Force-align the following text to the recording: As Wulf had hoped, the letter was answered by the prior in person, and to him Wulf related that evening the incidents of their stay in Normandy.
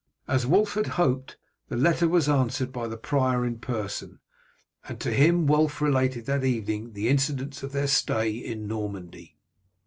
As 0.27 0.47
Wulf 0.47 0.73
had 0.73 0.87
hoped, 0.97 1.37
the 1.69 1.77
letter 1.77 2.07
was 2.07 2.27
answered 2.27 2.71
by 2.71 2.87
the 2.87 2.97
prior 2.97 3.45
in 3.45 3.59
person, 3.59 4.19
and 4.87 4.99
to 4.99 5.11
him 5.13 5.45
Wulf 5.45 5.79
related 5.79 6.25
that 6.25 6.43
evening 6.43 6.93
the 6.93 7.07
incidents 7.07 7.61
of 7.61 7.71
their 7.71 7.85
stay 7.85 8.31
in 8.31 8.67
Normandy. 8.67 9.37